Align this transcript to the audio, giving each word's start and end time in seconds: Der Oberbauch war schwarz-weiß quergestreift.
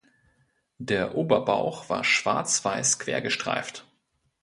Der 0.79 1.13
Oberbauch 1.13 1.87
war 1.91 2.03
schwarz-weiß 2.03 2.97
quergestreift. 2.97 3.85